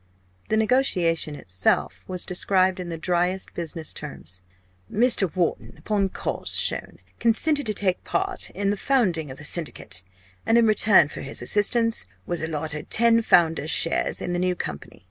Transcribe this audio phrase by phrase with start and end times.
[0.49, 4.41] The negotiation itself was described in the driest business terms.
[4.91, 5.29] "Mr.
[5.35, 10.01] Wharton, upon cause shown, consented to take part in the founding of the Syndicate,
[10.43, 14.99] and in return for his assistance, was allotted ten founders' shares in the new company.